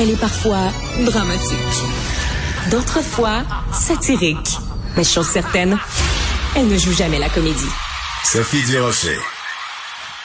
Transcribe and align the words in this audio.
Elle 0.00 0.10
est 0.10 0.20
parfois 0.20 0.70
dramatique. 1.04 1.58
D'autres 2.70 3.02
fois, 3.02 3.42
satirique. 3.72 4.56
Mais 4.96 5.02
chose 5.02 5.26
certaine, 5.26 5.76
elle 6.54 6.68
ne 6.68 6.78
joue 6.78 6.92
jamais 6.92 7.18
la 7.18 7.28
comédie. 7.28 7.72
Sophie 8.22 8.62
Durocher. 8.62 9.18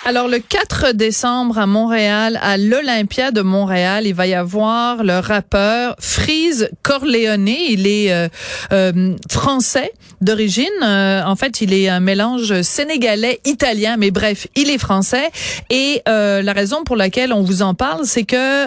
Alors, 0.05 0.28
le 0.28 0.39
4 0.39 0.92
décembre 0.92 1.58
à 1.58 1.66
Montréal, 1.66 2.38
à 2.42 2.57
l'Olympia 2.57 3.32
de 3.32 3.39
Montréal, 3.39 4.05
il 4.05 4.14
va 4.14 4.28
y 4.28 4.34
avoir 4.34 5.02
le 5.02 5.20
rappeur 5.20 5.96
Freeze 5.98 6.70
Corleone. 6.82 7.48
Il 7.48 7.88
est 7.88 8.11
euh, 8.11 8.28
euh, 8.74 9.16
français 9.32 9.93
d'origine. 10.20 10.68
Euh, 10.84 11.24
en 11.24 11.38
fait, 11.38 11.61
il 11.61 11.74
est 11.74 11.88
un 11.88 12.02
mélange 12.02 12.64
sénégalais-italien, 12.64 13.96
mais 13.96 14.11
bref, 14.11 14.47
il 14.57 14.70
est 14.70 14.78
français. 14.78 15.32
Et 15.70 16.02
la 16.06 16.54
raison 16.54 16.83
pour 16.83 16.97
laquelle 16.97 17.32
on 17.32 17.42
vous 17.42 17.61
en 17.61 17.74
parle, 17.74 18.06
c'est 18.06 18.24
que 18.24 18.65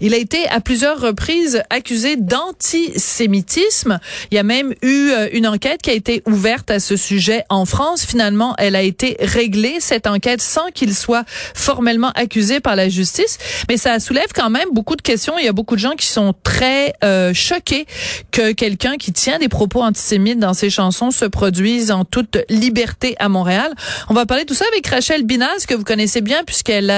il 0.00 0.14
a 0.14 0.18
été 0.18 0.46
à 0.48 0.60
plusieurs 0.60 1.00
reprises 1.00 1.62
accusé 1.70 2.16
d'antisémitisme. 2.16 3.98
Il 4.30 4.34
y 4.34 4.38
a 4.38 4.42
même 4.42 4.74
eu 4.82 5.10
une 5.32 5.46
enquête 5.46 5.80
qui 5.80 5.90
a 5.90 5.94
été 5.94 6.22
ouverte 6.26 6.70
à 6.70 6.78
ce 6.78 6.96
sujet 6.96 7.44
en 7.48 7.64
France. 7.64 8.04
Finalement, 8.04 8.54
elle 8.58 8.76
a 8.76 8.82
été 8.82 9.16
réglée, 9.20 9.76
cette 9.80 10.06
enquête 10.06 10.25
sans 10.38 10.70
qu'il 10.72 10.94
soit 10.94 11.24
formellement 11.54 12.10
accusé 12.14 12.60
par 12.60 12.76
la 12.76 12.88
justice. 12.88 13.38
Mais 13.68 13.76
ça 13.76 13.98
soulève 14.00 14.28
quand 14.34 14.50
même 14.50 14.68
beaucoup 14.72 14.96
de 14.96 15.02
questions. 15.02 15.34
Il 15.38 15.44
y 15.44 15.48
a 15.48 15.52
beaucoup 15.52 15.76
de 15.76 15.80
gens 15.80 15.94
qui 15.96 16.06
sont 16.06 16.34
très 16.42 16.94
euh, 17.04 17.32
choqués 17.34 17.86
que 18.30 18.52
quelqu'un 18.52 18.96
qui 18.96 19.12
tient 19.12 19.38
des 19.38 19.48
propos 19.48 19.82
antisémites 19.82 20.38
dans 20.38 20.54
ses 20.54 20.70
chansons 20.70 21.10
se 21.10 21.24
produise 21.24 21.90
en 21.90 22.04
toute 22.04 22.38
liberté 22.48 23.16
à 23.18 23.28
Montréal. 23.28 23.72
On 24.08 24.14
va 24.14 24.26
parler 24.26 24.44
de 24.44 24.48
tout 24.48 24.54
ça 24.54 24.64
avec 24.72 24.86
Rachel 24.86 25.24
Binaz, 25.24 25.66
que 25.66 25.74
vous 25.74 25.84
connaissez 25.84 26.20
bien 26.20 26.44
puisqu'elle 26.44 26.90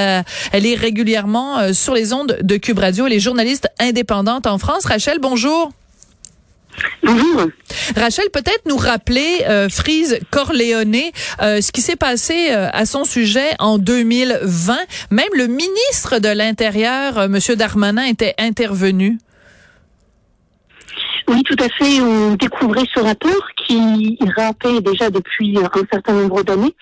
elle 0.52 0.66
est 0.66 0.74
régulièrement 0.74 1.59
euh, 1.59 1.73
sur 1.73 1.95
les 1.95 2.12
ondes 2.12 2.38
de 2.40 2.56
Cube 2.56 2.79
Radio. 2.79 3.06
Elle 3.06 3.12
est 3.12 3.20
journaliste 3.20 3.68
indépendante 3.79 4.46
en 4.46 4.59
France. 4.59 4.84
Rachel, 4.84 5.18
bonjour. 5.21 5.71
Bonjour. 7.02 7.48
Rachel, 7.96 8.26
peut-être 8.32 8.62
nous 8.66 8.76
rappeler, 8.76 9.45
euh, 9.48 9.68
Frise 9.68 10.18
Corleone, 10.30 10.96
euh, 11.43 11.60
ce 11.60 11.73
qui 11.73 11.80
s'est 11.80 11.96
passé 11.96 12.48
euh, 12.51 12.68
à 12.73 12.87
son 12.87 13.04
sujet 13.04 13.51
en 13.59 13.79
2020. 13.79 14.76
Même 15.10 15.29
le 15.34 15.46
ministre 15.46 16.18
de 16.18 16.29
l'Intérieur, 16.29 17.18
euh, 17.18 17.26
M. 17.26 17.38
Darmanin, 17.56 18.04
était 18.04 18.34
intervenu. 18.38 19.18
Oui, 21.29 21.43
tout 21.43 21.56
à 21.60 21.68
fait. 21.68 22.01
On 22.01 22.34
découvrait 22.34 22.87
ce 22.95 23.01
rapport 23.01 23.49
qui 23.66 24.18
rappait 24.37 24.80
déjà 24.80 25.10
depuis 25.10 25.59
un 25.59 25.84
certain 25.93 26.15
nombre 26.15 26.43
d'années 26.43 26.74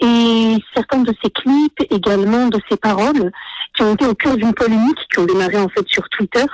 et 0.00 0.56
certains 0.74 1.02
de 1.02 1.14
ses 1.22 1.30
clips, 1.30 1.80
également 1.90 2.48
de 2.48 2.58
ses 2.68 2.76
paroles, 2.76 3.30
qui 3.76 3.82
ont 3.82 3.94
été 3.94 4.06
au 4.06 4.14
cœur 4.14 4.36
d'une 4.36 4.54
polémique 4.54 4.98
qui 5.12 5.20
ont 5.20 5.24
démarré 5.24 5.58
en 5.58 5.68
fait 5.68 5.86
sur 5.86 6.08
Twitter 6.08 6.44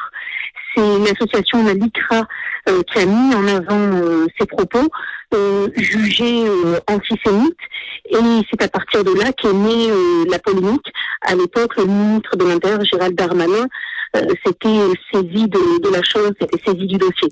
c'est 0.74 0.98
l'association 0.98 1.64
La 1.64 1.74
LICRA 1.74 2.26
euh, 2.68 2.82
qui 2.82 2.98
a 2.98 3.06
mis 3.06 3.34
en 3.34 3.46
avant 3.48 3.96
euh, 3.96 4.26
ces 4.38 4.46
propos 4.46 4.88
euh, 5.34 5.68
jugés 5.76 6.44
antisémites. 6.88 7.56
Et 8.10 8.16
c'est 8.50 8.62
à 8.62 8.68
partir 8.68 9.04
de 9.04 9.12
là 9.12 9.32
qu'est 9.32 9.52
née 9.52 9.88
la 10.28 10.38
polémique. 10.38 10.86
À 11.22 11.34
l'époque, 11.34 11.76
le 11.76 11.86
ministre 11.86 12.36
de 12.36 12.44
l'Intérieur, 12.44 12.84
Gérald 12.84 13.16
Darmanin, 13.16 13.66
s'était 14.44 14.78
saisi 15.10 15.48
de, 15.48 15.80
de 15.80 15.88
la 15.90 16.02
chose, 16.02 16.32
s'était 16.38 16.62
saisi 16.64 16.86
du 16.86 16.98
dossier. 16.98 17.28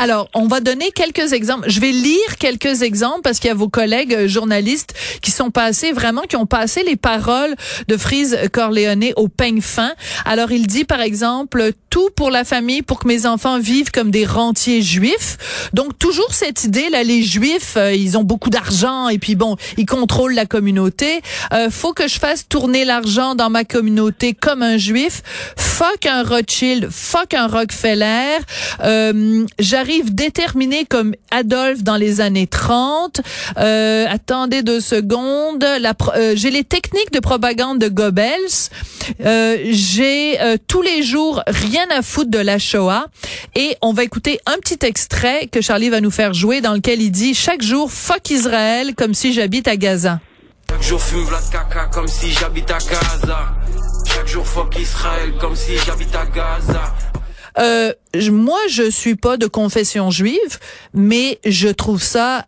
Alors, 0.00 0.28
on 0.32 0.46
va 0.46 0.60
donner 0.60 0.92
quelques 0.92 1.32
exemples. 1.32 1.68
Je 1.68 1.80
vais 1.80 1.90
lire 1.90 2.36
quelques 2.38 2.82
exemples 2.82 3.22
parce 3.24 3.40
qu'il 3.40 3.48
y 3.48 3.50
a 3.50 3.54
vos 3.54 3.68
collègues 3.68 4.14
euh, 4.14 4.28
journalistes 4.28 4.94
qui 5.22 5.32
sont 5.32 5.50
passés 5.50 5.90
vraiment, 5.90 6.22
qui 6.22 6.36
ont 6.36 6.46
passé 6.46 6.84
les 6.84 6.94
paroles 6.94 7.56
de 7.88 7.96
Frise 7.96 8.38
Corleone 8.52 9.06
au 9.16 9.26
peigne 9.26 9.60
fin. 9.60 9.90
Alors, 10.24 10.52
il 10.52 10.68
dit, 10.68 10.84
par 10.84 11.00
exemple, 11.00 11.72
tout 11.90 12.10
pour 12.14 12.30
la 12.30 12.44
famille, 12.44 12.82
pour 12.82 13.00
que 13.00 13.08
mes 13.08 13.26
enfants 13.26 13.58
vivent 13.58 13.90
comme 13.90 14.12
des 14.12 14.24
rentiers 14.24 14.82
juifs. 14.82 15.36
Donc, 15.72 15.98
toujours 15.98 16.32
cette 16.32 16.62
idée, 16.62 16.90
là, 16.90 17.02
les 17.02 17.24
juifs, 17.24 17.74
euh, 17.76 17.92
ils 17.92 18.16
ont 18.16 18.22
beaucoup 18.22 18.50
d'argent 18.50 19.08
et 19.08 19.18
puis 19.18 19.34
bon, 19.34 19.56
ils 19.78 19.86
contrôlent 19.86 20.34
la 20.34 20.46
communauté. 20.46 21.22
Euh, 21.52 21.70
faut 21.70 21.92
que 21.92 22.06
je 22.06 22.20
fasse 22.20 22.46
tourner 22.48 22.84
l'argent 22.84 23.34
dans 23.34 23.50
ma 23.50 23.64
communauté 23.64 24.32
comme 24.32 24.62
un 24.62 24.76
juif. 24.76 25.22
Fuck 25.56 26.06
un 26.06 26.22
Rothschild, 26.22 26.88
fuck 26.88 27.34
un 27.34 27.48
Rockefeller. 27.48 28.38
Arrive 29.88 30.14
déterminé 30.14 30.84
comme 30.84 31.14
Adolphe 31.30 31.82
dans 31.82 31.96
les 31.96 32.20
années 32.20 32.46
30. 32.46 33.22
Euh, 33.56 34.04
attendez 34.06 34.62
deux 34.62 34.80
secondes. 34.80 35.64
Euh, 35.64 36.34
j'ai 36.36 36.50
les 36.50 36.62
techniques 36.62 37.10
de 37.10 37.20
propagande 37.20 37.78
de 37.78 37.88
Goebbels. 37.88 38.68
Euh, 39.24 39.56
j'ai 39.70 40.38
euh, 40.42 40.58
tous 40.66 40.82
les 40.82 41.02
jours 41.02 41.42
rien 41.46 41.86
à 41.90 42.02
foutre 42.02 42.30
de 42.30 42.38
la 42.38 42.58
Shoah. 42.58 43.06
Et 43.54 43.76
on 43.80 43.94
va 43.94 44.04
écouter 44.04 44.38
un 44.44 44.58
petit 44.58 44.84
extrait 44.84 45.48
que 45.50 45.62
Charlie 45.62 45.88
va 45.88 46.02
nous 46.02 46.10
faire 46.10 46.34
jouer 46.34 46.60
dans 46.60 46.74
lequel 46.74 47.00
il 47.00 47.10
dit 47.10 47.32
chaque 47.32 47.62
jour 47.62 47.90
fuck 47.90 48.28
Israël 48.28 48.94
comme 48.94 49.14
si 49.14 49.32
j'habite 49.32 49.68
à 49.68 49.76
Gaza. 49.78 50.20
Chaque 54.06 54.28
jour 54.28 54.46
fuck 54.46 54.78
Israël 54.78 55.32
comme 55.40 55.56
si 55.56 55.78
j'habite 55.78 56.14
à 56.14 56.26
Gaza. 56.26 56.92
Euh, 57.58 57.92
moi, 58.30 58.58
je 58.68 58.88
suis 58.90 59.16
pas 59.16 59.36
de 59.36 59.46
confession 59.46 60.10
juive, 60.10 60.58
mais 60.94 61.38
je 61.44 61.68
trouve 61.68 62.02
ça 62.02 62.46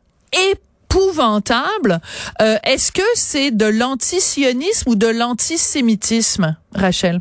épouvantable. 0.52 2.00
Euh, 2.40 2.56
Est-ce 2.64 2.92
que 2.92 3.02
c'est 3.14 3.50
de 3.50 3.66
l'antisionisme 3.66 4.90
ou 4.90 4.94
de 4.94 5.08
l'antisémitisme, 5.08 6.56
Rachel? 6.74 7.20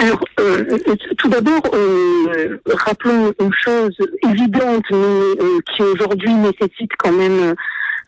Alors, 0.00 0.24
euh, 0.38 0.64
tout 1.18 1.28
d'abord, 1.28 1.60
euh, 1.74 2.58
rappelons 2.66 3.34
une 3.40 3.52
chose 3.52 3.96
évidente, 4.30 4.84
mais 4.92 4.96
euh, 4.96 5.58
qui 5.66 5.82
aujourd'hui 5.82 6.32
nécessite 6.34 6.92
quand 6.98 7.10
même 7.10 7.54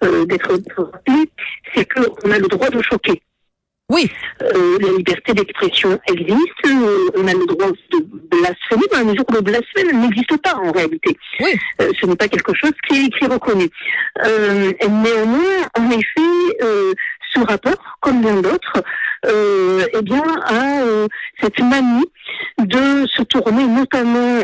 euh, 0.05 0.25
d'être 0.25 0.53
rappelée, 0.79 1.31
c'est 1.75 1.85
qu'on 1.93 2.31
a 2.31 2.39
le 2.39 2.47
droit 2.47 2.71
de 2.71 2.81
choquer. 2.81 3.21
Oui. 3.91 4.09
Euh, 4.41 4.79
la 4.81 4.93
liberté 4.97 5.35
d'expression 5.35 5.99
existe. 6.07 6.67
Euh, 6.67 7.11
on 7.17 7.27
a 7.27 7.33
le 7.35 7.45
droit 7.45 7.67
de 7.67 7.99
blasphémer 8.31 8.87
dans 8.93 8.99
la 8.99 9.05
mesure 9.05 9.25
où 9.29 9.33
le 9.35 9.41
blasphème 9.41 10.01
n'existe 10.01 10.37
pas 10.41 10.55
en 10.55 10.71
réalité. 10.71 11.19
Oui. 11.41 11.59
Euh, 11.83 11.91
ce 12.01 12.07
n'est 12.07 12.15
pas 12.15 12.29
quelque 12.29 12.55
chose 12.55 12.73
qui 12.89 13.05
est, 13.05 13.09
qui 13.11 13.25
est 13.25 13.27
reconnu. 13.27 13.69
Euh, 14.25 14.73
néanmoins, 14.89 15.69
en 15.77 15.91
effet, 15.91 17.01
ce 17.35 17.41
rapport, 17.41 17.99
comme 18.01 18.21
bien 18.21 18.41
d'autres, 18.41 18.83
euh, 19.27 19.85
eh 19.93 20.03
bien, 20.03 20.23
a 20.47 20.83
cette 21.41 21.59
manie 21.61 22.07
de 22.67 23.07
se 23.07 23.23
tourner 23.23 23.67
notamment 23.67 24.43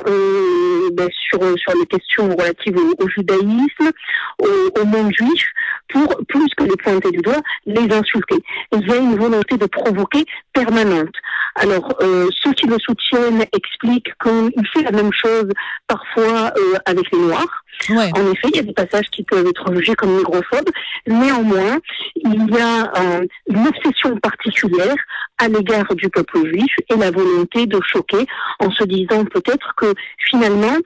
ben, 0.92 1.08
sur 1.10 1.40
sur 1.58 1.72
les 1.78 1.86
questions 1.86 2.28
relatives 2.28 2.78
au, 2.98 3.08
judaïsme, 3.08 3.90
au, 4.38 4.80
au, 4.80 4.84
monde 4.84 5.12
juif, 5.12 5.46
pour 5.88 6.16
plus 6.28 6.48
que 6.56 6.64
les 6.64 6.76
pointer 6.76 7.10
du 7.10 7.18
doigt, 7.18 7.40
les 7.66 7.92
insulter. 7.92 8.36
Il 8.72 8.86
y 8.86 8.92
a 8.92 8.96
une 8.96 9.16
volonté 9.16 9.56
de 9.56 9.66
provoquer 9.66 10.24
permanente. 10.52 11.14
Alors, 11.56 11.88
euh, 12.02 12.28
ceux 12.42 12.52
qui 12.52 12.66
le 12.66 12.76
soutiennent 12.78 13.44
expliquent 13.52 14.12
qu'il 14.22 14.66
fait 14.74 14.82
la 14.82 14.90
même 14.90 15.12
chose 15.12 15.48
parfois 15.86 16.52
euh, 16.56 16.78
avec 16.84 17.10
les 17.12 17.18
Noirs. 17.18 17.64
Ouais. 17.90 18.10
En 18.14 18.30
effet, 18.30 18.48
il 18.52 18.56
y 18.56 18.58
a 18.58 18.62
des 18.62 18.72
passages 18.72 19.08
qui 19.10 19.22
peuvent 19.22 19.46
être 19.46 19.74
jugés 19.74 19.94
comme 19.94 20.16
négrophobes. 20.16 20.70
Néanmoins, 21.06 21.78
il 22.16 22.50
y 22.50 22.60
a 22.60 22.92
euh, 22.98 23.26
une 23.48 23.66
obsession 23.66 24.16
particulière 24.18 24.96
à 25.38 25.48
l'égard 25.48 25.94
du 25.94 26.08
peuple 26.08 26.46
juif 26.46 26.72
et 26.90 26.96
la 26.96 27.10
volonté 27.10 27.66
de 27.66 27.80
choquer 27.86 28.26
en 28.60 28.70
se 28.70 28.84
disant 28.84 29.24
peut-être 29.24 29.74
que 29.76 29.94
finalement, 30.30 30.76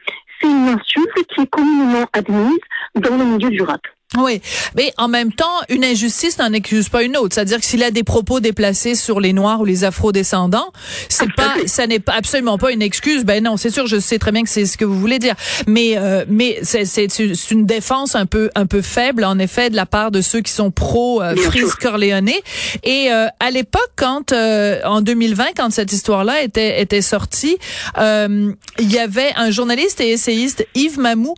c'est 0.41 0.49
une 0.49 0.69
insulte 0.69 1.27
qui 1.35 1.43
est 1.43 1.51
communément 1.51 2.07
admise 2.13 2.61
dans 2.95 3.17
le 3.17 3.25
milieu 3.25 3.51
du 3.51 3.63
rap. 3.63 3.83
Oui, 4.19 4.43
mais 4.75 4.93
en 4.98 5.06
même 5.06 5.32
temps, 5.32 5.47
une 5.69 5.84
injustice 5.84 6.37
n'en 6.38 6.53
accuse 6.53 6.88
pas 6.88 7.04
une 7.04 7.16
autre. 7.16 7.32
C'est-à-dire 7.32 7.60
que 7.60 7.65
s'il 7.65 7.84
a 7.84 7.93
des 7.93 8.03
propos 8.03 8.41
déplacés 8.41 8.97
sur 8.97 9.21
les 9.21 9.32
Noirs 9.32 9.60
ou 9.60 9.65
les 9.65 9.84
Afro-descendants, 9.84 10.72
c'est 11.09 11.33
pas, 11.33 11.54
ça 11.66 11.86
n'est 11.86 12.01
pas 12.01 12.15
absolument 12.15 12.59
pas 12.59 12.72
une 12.72 12.83
excuse. 12.83 13.24
Ben 13.24 13.45
non, 13.45 13.57
c'est 13.57 13.71
sûr, 13.71 13.86
je 13.86 14.01
sais 14.01 14.18
très 14.18 14.33
bien 14.33 14.42
que 14.42 14.48
c'est 14.48 14.66
ce 14.66 14.77
que 14.77 14.84
vous 14.84 14.98
voulez 14.98 15.21
dire, 15.21 15.36
mais 15.68 15.97
euh, 15.97 16.24
mais 16.28 16.59
c'est 16.65 16.86
c'est 16.86 17.07
une 17.53 17.66
défense 17.66 18.16
un 18.16 18.27
peu 18.27 18.51
un 18.57 18.66
peu 18.66 18.83
faible 18.83 19.22
en 19.22 19.39
effet 19.39 19.71
de 19.71 19.77
la 19.77 19.86
part 19.86 20.10
de 20.10 20.22
ceux 20.22 20.41
qui 20.41 20.51
sont 20.51 20.72
pro 20.72 21.22
euh, 21.22 21.36
Frise 21.36 21.74
Corleone. 21.77 22.30
Et 22.83 23.13
euh, 23.13 23.28
à 23.39 23.53
l'époque, 23.53 23.92
quand 23.95 24.33
euh, 24.33 24.80
en 24.84 25.03
2020, 25.03 25.51
quand 25.56 25.71
cette 25.71 25.92
histoire-là 25.92 26.42
était 26.42 26.83
était 26.83 27.03
sortie, 27.03 27.59
euh, 27.98 28.53
il 28.80 28.92
y 28.92 28.98
avait 28.98 29.33
un 29.36 29.53
journaliste 29.53 30.01
et 30.01 30.10
essayiste 30.10 30.66
Yves 30.74 30.98
Mamou 30.98 31.34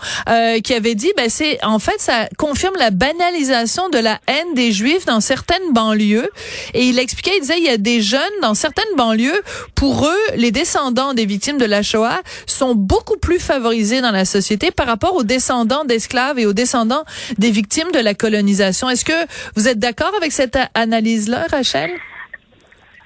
qui 0.64 0.72
avait 0.72 0.94
dit, 0.94 1.12
ben 1.18 1.28
c'est 1.28 1.62
en 1.62 1.78
fait 1.78 1.98
ça 1.98 2.28
confirme 2.38 2.62
la 2.79 2.91
banalisation 2.91 3.88
de 3.88 3.99
la 3.99 4.20
haine 4.26 4.55
des 4.55 4.73
Juifs 4.73 5.05
dans 5.06 5.20
certaines 5.20 5.73
banlieues. 5.73 6.29
Et 6.75 6.85
il 6.85 6.99
expliquait, 6.99 7.37
il 7.37 7.41
disait, 7.41 7.59
il 7.59 7.64
y 7.64 7.69
a 7.69 7.76
des 7.76 8.00
jeunes 8.00 8.20
dans 8.41 8.55
certaines 8.55 8.97
banlieues, 8.97 9.43
pour 9.75 10.06
eux, 10.06 10.20
les 10.37 10.50
descendants 10.50 11.14
des 11.14 11.26
victimes 11.26 11.59
de 11.59 11.64
la 11.64 11.82
Shoah 11.82 12.20
sont 12.47 12.75
beaucoup 12.75 13.17
plus 13.17 13.38
favorisés 13.38 14.00
dans 14.00 14.11
la 14.11 14.25
société 14.25 14.70
par 14.70 14.87
rapport 14.87 15.14
aux 15.17 15.25
descendants 15.25 15.85
d'esclaves 15.85 16.38
et 16.38 16.47
aux 16.47 16.53
descendants 16.53 17.05
des 17.38 17.50
victimes 17.50 17.91
de 17.93 17.99
la 17.99 18.14
colonisation. 18.14 18.88
Est-ce 18.88 19.05
que 19.05 19.26
vous 19.56 19.69
êtes 19.69 19.79
d'accord 19.79 20.12
avec 20.17 20.32
cette 20.32 20.59
analyse-là, 20.75 21.47
Rachel? 21.50 21.91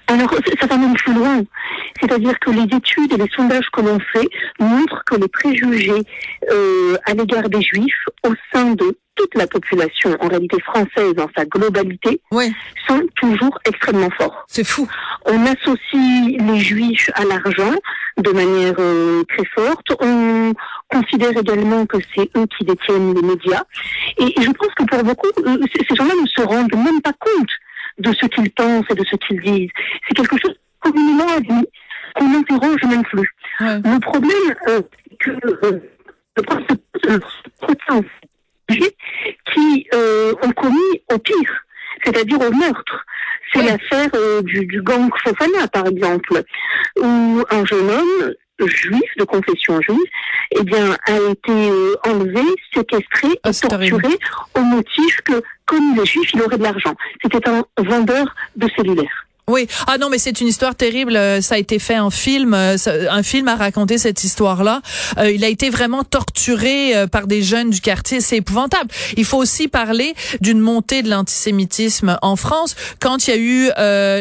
Alors, 0.08 0.30
ça 0.60 0.66
va 0.66 0.76
même 0.76 0.94
plus 0.94 1.14
loin. 1.14 1.42
C'est-à-dire 2.00 2.38
que 2.38 2.50
les 2.50 2.76
études 2.76 3.12
et 3.12 3.16
les 3.16 3.28
sondages 3.34 3.68
que 3.72 3.80
l'on 3.80 3.98
fait 3.98 4.28
montrent 4.58 5.02
que 5.04 5.16
les 5.16 5.28
préjugés 5.28 6.02
euh, 6.50 6.96
à 7.06 7.14
l'égard 7.14 7.48
des 7.48 7.62
juifs 7.62 8.04
au 8.24 8.32
sein 8.52 8.72
de 8.74 8.98
toute 9.16 9.34
la 9.34 9.46
population, 9.46 10.14
en 10.20 10.28
réalité 10.28 10.60
française 10.60 11.14
dans 11.14 11.28
sa 11.34 11.46
globalité, 11.46 12.20
sont 12.86 13.02
toujours 13.16 13.58
extrêmement 13.66 14.10
forts. 14.10 14.44
c'est 14.46 14.66
fou. 14.66 14.86
On 15.24 15.44
associe 15.46 16.36
les 16.38 16.58
juifs 16.60 17.10
à 17.14 17.24
l'argent 17.24 17.74
de 18.18 18.30
manière 18.30 18.74
euh, 18.78 19.22
très 19.24 19.46
forte. 19.54 19.86
On 20.00 20.52
considère 20.90 21.36
également 21.36 21.86
que 21.86 21.96
c'est 22.14 22.30
eux 22.36 22.46
qui 22.56 22.64
détiennent 22.64 23.14
les 23.14 23.22
médias. 23.22 23.62
Et, 24.18 24.38
et 24.38 24.42
je 24.42 24.50
pense 24.50 24.72
que 24.76 24.84
pour 24.84 25.02
beaucoup, 25.02 25.28
euh, 25.46 25.58
ces 25.74 25.96
gens-là 25.96 26.14
ne 26.22 26.28
se 26.28 26.42
rendent 26.42 26.76
même 26.76 27.00
pas 27.00 27.12
compte 27.18 27.50
de 27.98 28.12
ce 28.12 28.26
qu'ils 28.26 28.50
pensent 28.50 28.84
et 28.90 28.94
de 28.94 29.04
ce 29.04 29.16
qu'ils 29.16 29.40
disent. 29.40 29.70
C'est 30.06 30.14
quelque 30.14 30.36
chose 30.38 30.54
communément 30.80 31.28
admis, 31.36 31.66
n'interroge 32.50 32.82
même 32.84 33.02
plus. 33.04 33.30
Ouais. 33.60 33.80
Le 33.84 33.98
problème, 34.00 34.54
euh, 34.68 34.80
c'est 35.10 35.18
que 35.18 35.30
euh, 35.66 37.20
certains 37.60 38.02
sujets 38.70 38.96
qui 39.52 39.86
euh, 39.94 40.32
ont 40.42 40.52
commis 40.52 41.02
au 41.12 41.18
pire, 41.18 41.64
c'est-à-dire 42.04 42.40
au 42.40 42.52
meurtre. 42.52 43.04
C'est 43.52 43.62
l'affaire 43.62 44.10
euh, 44.14 44.42
du, 44.42 44.66
du 44.66 44.82
gang 44.82 45.08
Fofana, 45.22 45.68
par 45.68 45.86
exemple, 45.86 46.42
où 47.00 47.42
un 47.50 47.64
jeune 47.64 47.90
homme 47.90 48.34
juif, 48.64 49.10
de 49.18 49.24
confession 49.24 49.80
juive, 49.80 49.98
eh 50.58 50.62
bien, 50.62 50.96
a 51.06 51.30
été 51.30 51.70
euh, 51.70 51.94
enlevé, 52.06 52.42
séquestré 52.74 53.28
horrible. 53.44 53.68
torturé 53.68 54.18
au 54.54 54.60
motif 54.60 55.20
que, 55.22 55.42
comme 55.66 55.92
il 55.94 56.00
est 56.00 56.06
juif, 56.06 56.30
il 56.34 56.42
aurait 56.42 56.58
de 56.58 56.62
l'argent. 56.62 56.94
C'était 57.22 57.48
un 57.48 57.64
vendeur 57.78 58.34
de 58.56 58.68
cellulaire. 58.76 59.25
Oui. 59.48 59.68
Ah 59.86 59.96
non, 59.96 60.08
mais 60.10 60.18
c'est 60.18 60.40
une 60.40 60.48
histoire 60.48 60.74
terrible. 60.74 61.14
Euh, 61.14 61.40
Ça 61.40 61.54
a 61.54 61.58
été 61.58 61.78
fait 61.78 62.00
en 62.00 62.10
film. 62.10 62.52
Euh, 62.52 62.76
Un 63.08 63.22
film 63.22 63.46
a 63.46 63.54
raconté 63.54 63.96
cette 63.96 64.24
histoire-là. 64.24 64.82
Euh, 65.18 65.30
il 65.30 65.44
a 65.44 65.48
été 65.48 65.70
vraiment 65.70 66.02
torturé 66.02 66.94
par 67.12 67.28
des 67.28 67.44
jeunes 67.44 67.70
du 67.70 67.80
quartier. 67.80 68.20
C'est 68.20 68.38
épouvantable. 68.38 68.90
Il 69.16 69.24
faut 69.24 69.38
aussi 69.38 69.68
parler 69.68 70.14
d'une 70.40 70.58
montée 70.58 71.02
de 71.02 71.10
l'antisémitisme 71.10 72.18
en 72.22 72.34
France. 72.34 72.74
Quand 72.98 73.28
il 73.28 73.30
y 73.30 73.32
a 73.32 73.36
eu 73.36 73.70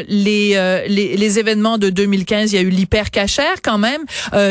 les, 0.08 1.16
les 1.18 1.40
événements 1.40 1.80
de 1.80 1.90
2015, 1.90 2.54
il 2.54 2.56
y 2.56 2.60
a 2.60 2.62
eu 2.62 2.70
l'hypercachère 2.70 3.62
quand 3.64 3.80
même. 3.80 4.04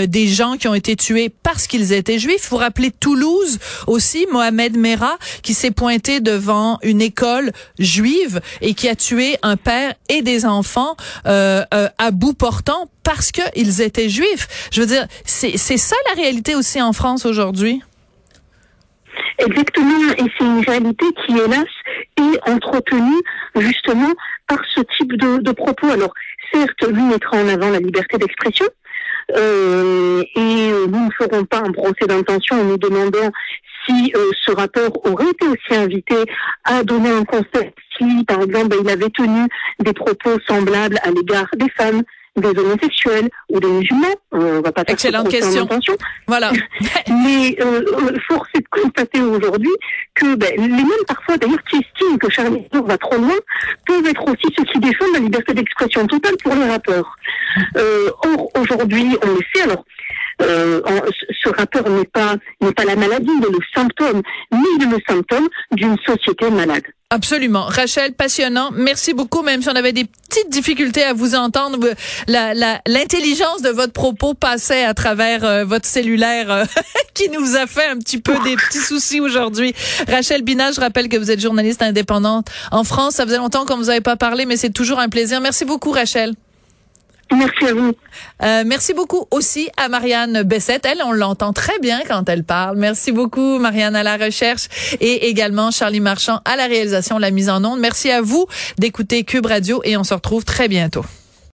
Des 0.08 0.26
gens 0.26 0.56
qui 0.56 0.66
ont 0.66 0.74
été 0.74 0.96
tués 0.96 1.30
parce 1.42 1.68
qu'ils 1.68 1.92
étaient 1.92 2.18
juifs. 2.18 2.48
Vous 2.50 2.56
vous 2.56 2.62
rappelez 2.62 2.90
Toulouse 2.90 3.58
aussi, 3.86 4.26
Mohamed 4.32 4.76
Merah, 4.76 5.18
qui 5.42 5.54
s'est 5.54 5.70
pointé 5.70 6.20
devant 6.20 6.78
une 6.82 7.00
école 7.00 7.52
juive 7.78 8.40
et 8.60 8.74
qui 8.74 8.88
a 8.88 8.96
tué 8.96 9.36
un 9.42 9.56
père 9.56 9.94
et 10.08 10.22
des 10.22 10.44
enfants 10.44 10.63
euh, 11.26 11.62
euh, 11.72 11.88
à 11.98 12.10
bout 12.10 12.34
portant 12.34 12.88
parce 13.02 13.32
qu'ils 13.32 13.80
étaient 13.80 14.08
juifs. 14.08 14.68
Je 14.72 14.80
veux 14.80 14.86
dire, 14.86 15.06
c'est 15.24 15.56
ça 15.58 15.96
la 16.08 16.14
réalité 16.14 16.54
aussi 16.54 16.80
en 16.80 16.92
France 16.92 17.26
aujourd'hui? 17.26 17.82
Exactement, 19.38 20.12
et 20.18 20.24
c'est 20.38 20.44
une 20.44 20.64
réalité 20.64 21.06
qui, 21.24 21.32
hélas, 21.32 21.66
est 22.18 22.50
entretenue 22.50 23.20
justement 23.56 24.12
par 24.46 24.58
ce 24.74 24.80
type 24.96 25.12
de, 25.14 25.38
de 25.38 25.52
propos. 25.52 25.88
Alors, 25.88 26.12
certes, 26.52 26.82
lui 26.88 27.02
mettra 27.02 27.36
en 27.36 27.48
avant 27.48 27.70
la 27.70 27.80
liberté 27.80 28.16
d'expression, 28.18 28.66
euh, 29.36 30.22
et 30.34 30.70
nous 30.88 31.06
ne 31.06 31.10
ferons 31.18 31.44
pas 31.44 31.58
un 31.58 31.72
procès 31.72 32.06
d'intention 32.06 32.60
en 32.60 32.64
nous 32.64 32.78
demandant 32.78 33.30
si 33.86 34.12
euh, 34.16 34.30
ce 34.44 34.52
rappeur 34.52 34.90
aurait 35.06 35.30
été 35.30 35.46
aussi 35.46 35.74
invité 35.78 36.16
à 36.64 36.82
donner 36.82 37.10
un 37.10 37.24
conseil 37.24 37.70
si, 37.98 38.24
par 38.24 38.42
exemple, 38.42 38.68
ben, 38.68 38.78
il 38.82 38.90
avait 38.90 39.10
tenu 39.10 39.48
des 39.80 39.92
propos 39.92 40.38
semblables 40.48 40.98
à 41.02 41.10
l'égard 41.10 41.46
des 41.56 41.68
femmes, 41.70 42.02
des 42.36 42.48
homosexuels 42.48 43.28
ou 43.50 43.60
des 43.60 43.68
musulmans. 43.68 44.06
Euh, 44.34 44.58
on 44.58 44.60
va 44.60 44.72
pas 44.72 44.82
faire 44.84 44.98
ce 44.98 45.06
Excellente 45.06 45.28
question. 45.28 45.62
intention. 45.62 45.94
Voilà. 46.26 46.50
Mais 47.08 47.56
euh, 47.60 47.82
euh, 47.86 48.18
force 48.26 48.48
est 48.54 48.60
de 48.60 48.68
constater 48.70 49.20
aujourd'hui 49.20 49.70
que 50.14 50.34
ben, 50.34 50.50
les 50.56 50.68
mêmes 50.68 51.04
parfois 51.06 51.36
d'ailleurs 51.36 51.62
qui 51.70 51.76
estiment 51.76 52.18
que 52.18 52.30
Charlie 52.30 52.66
Hebdo 52.72 52.84
va 52.84 52.98
trop 52.98 53.16
loin 53.16 53.36
peuvent 53.86 54.06
être 54.06 54.24
aussi 54.24 54.54
ceux 54.56 54.64
qui 54.64 54.80
défendent 54.80 55.14
la 55.14 55.20
liberté 55.20 55.54
d'expression 55.54 56.06
totale 56.06 56.34
pour 56.42 56.54
les 56.54 56.68
rappeurs. 56.68 57.16
Euh, 57.76 58.10
or 58.24 58.50
aujourd'hui 58.60 59.16
on 59.22 59.28
le 59.28 59.40
sait 59.54 59.62
alors. 59.62 59.84
Euh, 60.42 60.80
ce- 61.44 61.48
rappeur 61.50 61.88
n'est 61.88 62.06
pas 62.06 62.34
n'est 62.60 62.72
pas 62.72 62.84
la 62.84 62.96
maladie, 62.96 63.30
il 63.38 63.44
est 63.44 63.50
le 63.50 63.58
symptôme, 63.72 64.20
mais 64.50 64.58
il 64.80 64.90
le 64.90 64.98
symptôme 65.08 65.48
d'une 65.72 65.96
société 66.04 66.50
malade. 66.50 66.82
Absolument. 67.10 67.66
Rachel, 67.66 68.14
passionnant. 68.14 68.70
Merci 68.74 69.14
beaucoup, 69.14 69.42
même 69.42 69.62
si 69.62 69.68
on 69.68 69.76
avait 69.76 69.92
des 69.92 70.04
petites 70.04 70.48
difficultés 70.50 71.04
à 71.04 71.12
vous 71.12 71.36
entendre. 71.36 71.78
vous- 71.78 71.94
La, 72.26 72.52
la, 72.54 72.80
l'intelligence 72.88 73.62
de 73.62 73.68
votre 73.68 73.92
propos 73.92 74.34
passait 74.34 74.84
à 74.84 74.94
travers 74.94 75.44
euh, 75.44 75.64
votre 75.64 75.86
cellulaire 75.86 76.50
euh, 76.50 76.64
qui 77.14 77.28
nous 77.28 77.54
a 77.54 77.68
fait 77.68 77.86
un 77.86 77.98
petit 77.98 78.18
peu 78.18 78.32
des 78.42 78.56
petits 78.56 78.78
soucis 78.78 79.20
aujourd'hui. 79.20 79.72
Rachel 80.08 80.42
Bina, 80.42 80.72
je 80.72 80.80
rappelle 80.80 81.08
que 81.08 81.16
vous 81.16 81.30
êtes 81.30 81.40
journaliste 81.40 81.82
indépendante 81.82 82.48
en 82.72 82.82
France. 82.82 83.14
Ça 83.14 83.24
faisait 83.24 83.36
longtemps 83.38 83.64
qu'on 83.66 83.76
vous 83.76 83.90
avait 83.90 84.00
pas 84.00 84.16
parlé, 84.16 84.46
mais 84.46 84.56
c'est 84.56 84.72
toujours 84.72 84.98
un 84.98 85.08
plaisir. 85.08 85.40
Merci 85.40 85.64
beaucoup, 85.64 85.92
Rachel. 85.92 86.34
Merci 87.36 87.66
à 87.66 87.74
vous. 87.74 87.92
Euh, 88.42 88.62
merci 88.66 88.94
beaucoup 88.94 89.26
aussi 89.30 89.68
à 89.76 89.88
Marianne 89.88 90.42
Bessette. 90.42 90.86
Elle, 90.86 91.02
on 91.04 91.12
l'entend 91.12 91.52
très 91.52 91.78
bien 91.80 92.00
quand 92.06 92.28
elle 92.28 92.44
parle. 92.44 92.76
Merci 92.76 93.12
beaucoup, 93.12 93.58
Marianne, 93.58 93.96
à 93.96 94.02
la 94.02 94.16
recherche 94.16 94.68
et 95.00 95.28
également 95.28 95.70
Charlie 95.70 96.00
Marchand 96.00 96.40
à 96.44 96.56
la 96.56 96.66
réalisation, 96.66 97.18
la 97.18 97.30
mise 97.30 97.50
en 97.50 97.64
onde. 97.64 97.80
Merci 97.80 98.10
à 98.10 98.20
vous 98.20 98.46
d'écouter 98.78 99.24
Cube 99.24 99.46
Radio 99.46 99.80
et 99.84 99.96
on 99.96 100.04
se 100.04 100.14
retrouve 100.14 100.44
très 100.44 100.68
bientôt. 100.68 101.04